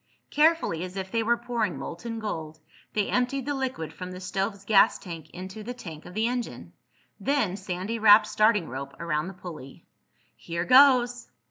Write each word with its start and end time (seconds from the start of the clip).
Carefully, 0.31 0.83
as 0.83 0.97
if 0.97 1.11
they 1.11 1.21
were 1.21 1.37
pouring 1.37 1.77
molten 1.77 2.17
gold, 2.17 2.57
they 2.93 3.07
emptied 3.07 3.45
the 3.45 3.53
liquid 3.53 3.93
from 3.93 4.09
the 4.11 4.19
stove's 4.19 4.65
gas 4.65 4.97
tank 4.97 5.29
into 5.29 5.61
the 5.61 5.75
tank 5.75 6.07
of 6.07 6.15
the 6.15 6.25
engine. 6.25 6.73
Then 7.19 7.55
Sandy 7.55 7.99
wrapped 7.99 8.25
starting 8.25 8.67
rope 8.67 8.99
around 8.99 9.27
the 9.27 9.35
pulley. 9.35 9.85
"Here 10.35 10.65
goes!" 10.65 11.27